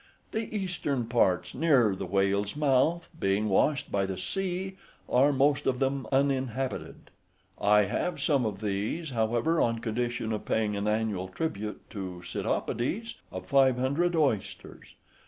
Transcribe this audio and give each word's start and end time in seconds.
The 0.31 0.51
eastern 0.51 1.05
parts, 1.05 1.53
near 1.53 1.95
the 1.95 2.07
whale's 2.07 2.55
mouth, 2.55 3.11
being 3.19 3.49
washed 3.49 3.91
by 3.91 4.07
the 4.07 4.17
sea, 4.17 4.77
are 5.07 5.31
most 5.31 5.67
of 5.67 5.77
them 5.77 6.07
uninhabited. 6.11 7.11
I 7.61 7.83
have 7.83 8.19
some 8.19 8.43
of 8.43 8.61
these, 8.61 9.11
however, 9.11 9.61
on 9.61 9.77
condition 9.77 10.33
of 10.33 10.43
paying 10.43 10.75
an 10.75 10.87
annual 10.87 11.27
tribute 11.27 11.87
to 11.91 12.17
the 12.21 12.25
Psittopodes 12.25 13.17
of 13.31 13.45
five 13.45 13.77
hundred 13.77 14.15
oysters. 14.15 14.95